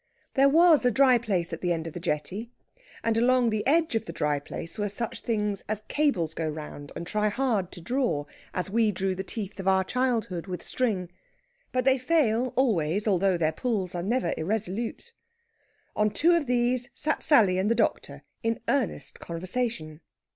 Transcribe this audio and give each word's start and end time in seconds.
There 0.33 0.49
was 0.49 0.83
a 0.83 0.89
dry 0.89 1.19
place 1.19 1.53
at 1.53 1.61
the 1.61 1.71
end 1.71 1.85
of 1.85 1.93
the 1.93 1.99
jetty, 1.99 2.49
and 3.03 3.15
along 3.19 3.51
the 3.51 3.61
edge 3.67 3.93
of 3.93 4.05
the 4.05 4.11
dry 4.11 4.39
place 4.39 4.79
were 4.79 4.89
such 4.89 5.19
things 5.19 5.63
as 5.69 5.83
cables 5.87 6.33
go 6.33 6.49
round 6.49 6.91
and 6.95 7.05
try 7.05 7.29
hard 7.29 7.71
to 7.73 7.81
draw, 7.81 8.25
as 8.51 8.67
we 8.67 8.91
drew 8.91 9.13
the 9.13 9.23
teeth 9.23 9.59
of 9.59 9.67
our 9.67 9.83
childhood 9.83 10.47
with 10.47 10.63
string. 10.63 11.11
But 11.71 11.85
they 11.85 11.99
fail 11.99 12.51
always, 12.55 13.07
although 13.07 13.37
their 13.37 13.51
pulls 13.51 13.93
are 13.93 14.01
never 14.01 14.33
irresolute. 14.37 15.13
On 15.95 16.09
two 16.09 16.31
of 16.31 16.47
these 16.47 16.89
sat 16.95 17.21
Sally 17.21 17.59
and 17.59 17.69
the 17.69 17.75
doctor 17.75 18.23
in 18.41 18.59
earnest 18.67 19.19
conversation. 19.19 20.01